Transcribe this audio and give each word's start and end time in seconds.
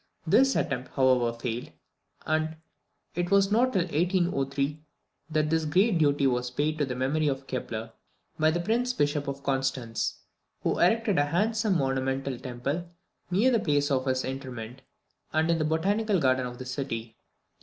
This 0.25 0.55
attempt, 0.55 0.89
however, 0.95 1.31
failed, 1.37 1.69
and 2.25 2.55
it 3.13 3.29
was 3.29 3.51
not 3.51 3.71
till 3.71 3.83
1803 3.83 4.79
that 5.29 5.51
this 5.51 5.65
great 5.65 5.99
duty 5.99 6.25
was 6.25 6.49
paid 6.49 6.79
to 6.79 6.85
the 6.85 6.95
memory 6.95 7.27
of 7.27 7.45
Kepler, 7.45 7.91
by 8.39 8.49
the 8.49 8.59
Prince 8.59 8.93
Bishop 8.93 9.27
of 9.27 9.43
Constance, 9.43 10.21
who 10.63 10.79
erected 10.79 11.19
a 11.19 11.25
handsome 11.25 11.77
monumental 11.77 12.39
temple 12.39 12.89
near 13.29 13.51
the 13.51 13.59
place 13.59 13.91
of 13.91 14.07
his 14.07 14.25
interment, 14.25 14.81
and 15.33 15.51
in 15.51 15.59
the 15.59 15.65
Botanical 15.65 16.19
Garden 16.19 16.47
of 16.47 16.57
the 16.57 16.65
city. 16.65 17.15